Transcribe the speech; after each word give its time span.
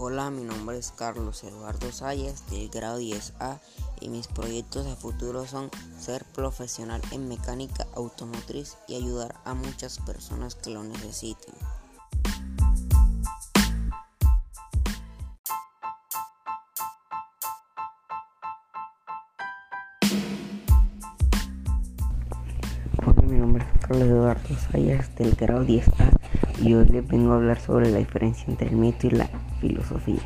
Hola, 0.00 0.30
mi 0.30 0.44
nombre 0.44 0.78
es 0.78 0.92
Carlos 0.92 1.42
Eduardo 1.42 1.90
Sayas 1.90 2.48
del 2.50 2.68
grado 2.68 3.00
10A 3.00 3.58
y 4.00 4.10
mis 4.10 4.28
proyectos 4.28 4.86
a 4.86 4.94
futuro 4.94 5.44
son 5.44 5.70
ser 5.98 6.24
profesional 6.36 7.02
en 7.10 7.26
mecánica 7.26 7.84
automotriz 7.96 8.76
y 8.86 8.94
ayudar 8.94 9.34
a 9.44 9.54
muchas 9.54 9.98
personas 9.98 10.54
que 10.54 10.70
lo 10.70 10.84
necesiten. 10.84 11.52
Hola, 23.04 23.22
mi 23.22 23.36
nombre 23.36 23.64
es 23.64 23.80
Carlos 23.80 24.06
Eduardo 24.08 24.48
Sayas 24.70 25.12
del 25.16 25.34
grado 25.34 25.64
10A 25.64 26.16
y 26.62 26.74
hoy 26.74 26.86
les 26.86 27.04
vengo 27.08 27.32
a 27.32 27.34
hablar 27.34 27.60
sobre 27.60 27.90
la 27.90 27.98
diferencia 27.98 28.44
entre 28.46 28.68
el 28.68 28.76
mito 28.76 29.08
y 29.08 29.10
la 29.10 29.28
filosofía. 29.60 30.22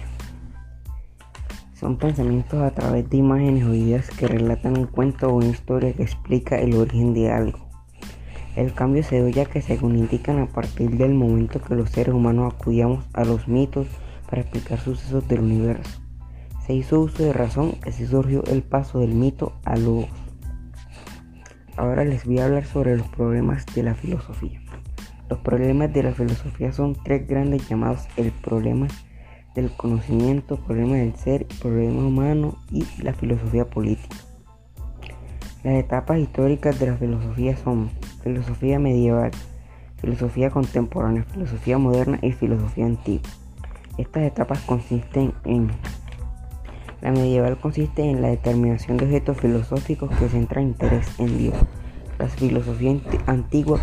Son 1.74 1.96
pensamientos 1.96 2.62
a 2.62 2.70
través 2.70 3.10
de 3.10 3.16
imágenes 3.16 3.64
o 3.64 3.74
ideas 3.74 4.08
que 4.10 4.28
relatan 4.28 4.78
un 4.78 4.86
cuento 4.86 5.28
o 5.28 5.34
una 5.34 5.48
historia 5.48 5.92
que 5.92 6.04
explica 6.04 6.56
el 6.56 6.74
origen 6.74 7.12
de 7.12 7.32
algo. 7.32 7.58
El 8.54 8.72
cambio 8.72 9.02
se 9.02 9.16
dio 9.16 9.28
ya 9.28 9.46
que 9.46 9.62
según 9.62 9.96
indican 9.96 10.38
a 10.38 10.46
partir 10.46 10.96
del 10.96 11.14
momento 11.14 11.60
que 11.60 11.74
los 11.74 11.90
seres 11.90 12.14
humanos 12.14 12.54
acudíamos 12.54 13.04
a 13.14 13.24
los 13.24 13.48
mitos 13.48 13.88
para 14.28 14.42
explicar 14.42 14.78
sucesos 14.78 15.26
del 15.26 15.40
universo. 15.40 16.00
Se 16.66 16.74
hizo 16.74 17.00
uso 17.00 17.24
de 17.24 17.32
razón 17.32 17.74
y 17.84 17.88
así 17.88 18.06
surgió 18.06 18.44
el 18.44 18.62
paso 18.62 19.00
del 19.00 19.14
mito 19.14 19.54
a 19.64 19.76
logos. 19.76 20.10
Ahora 21.76 22.04
les 22.04 22.26
voy 22.26 22.38
a 22.38 22.44
hablar 22.44 22.64
sobre 22.66 22.96
los 22.96 23.08
problemas 23.08 23.66
de 23.74 23.82
la 23.82 23.94
filosofía. 23.94 24.60
Los 25.28 25.40
problemas 25.40 25.92
de 25.92 26.02
la 26.02 26.12
filosofía 26.12 26.72
son 26.72 26.94
tres 27.02 27.26
grandes 27.26 27.66
llamados 27.68 28.06
el 28.16 28.30
problema 28.30 28.86
del 29.54 29.70
conocimiento, 29.72 30.56
problema 30.56 30.96
del 30.96 31.14
ser, 31.14 31.46
problema 31.60 32.06
humano 32.06 32.56
y 32.70 32.84
la 33.02 33.12
filosofía 33.12 33.68
política. 33.68 34.16
Las 35.62 35.74
etapas 35.74 36.18
históricas 36.18 36.78
de 36.80 36.86
la 36.86 36.96
filosofía 36.96 37.56
son 37.56 37.90
filosofía 38.22 38.78
medieval, 38.78 39.30
filosofía 40.00 40.50
contemporánea, 40.50 41.24
filosofía 41.24 41.78
moderna 41.78 42.18
y 42.22 42.32
filosofía 42.32 42.86
antigua. 42.86 43.30
Estas 43.98 44.24
etapas 44.24 44.60
consisten 44.62 45.34
en 45.44 45.70
la 47.02 47.10
medieval 47.10 47.58
consiste 47.58 48.02
en 48.02 48.22
la 48.22 48.28
determinación 48.28 48.96
de 48.96 49.06
objetos 49.06 49.36
filosóficos 49.38 50.08
que 50.16 50.28
centran 50.28 50.68
interés 50.68 51.18
en 51.18 51.36
Dios. 51.36 51.54
La 52.16 52.28
filosofía 52.28 52.96
antigua 53.26 53.80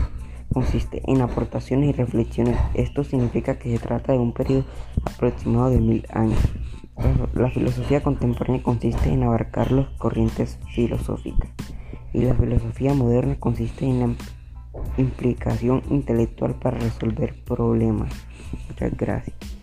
consiste 0.53 1.01
en 1.05 1.21
aportaciones 1.21 1.89
y 1.89 1.93
reflexiones. 1.93 2.57
Esto 2.73 3.03
significa 3.03 3.57
que 3.59 3.71
se 3.71 3.79
trata 3.79 4.13
de 4.13 4.19
un 4.19 4.33
periodo 4.33 4.65
aproximado 5.05 5.69
de 5.69 5.79
mil 5.79 6.05
años. 6.11 6.39
La 7.33 7.49
filosofía 7.49 8.03
contemporánea 8.03 8.61
consiste 8.61 9.09
en 9.09 9.23
abarcar 9.23 9.71
las 9.71 9.87
corrientes 9.97 10.59
filosóficas 10.73 11.49
y 12.13 12.21
la 12.21 12.35
filosofía 12.35 12.93
moderna 12.93 13.39
consiste 13.39 13.85
en 13.85 13.99
la 13.99 14.15
implicación 14.97 15.83
intelectual 15.89 16.55
para 16.55 16.77
resolver 16.77 17.35
problemas. 17.45 18.11
Muchas 18.67 18.95
gracias. 18.97 19.58